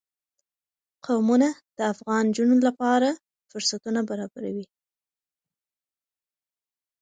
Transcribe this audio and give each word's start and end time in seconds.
قومونه 1.05 1.49
د 1.77 1.79
افغان 1.93 2.23
نجونو 2.29 2.55
د 2.55 2.57
پرمختګ 2.61 2.67
لپاره 2.69 3.09
فرصتونه 3.51 3.99
برابروي. 4.09 4.65